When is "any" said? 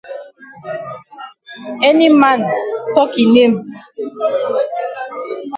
1.87-2.07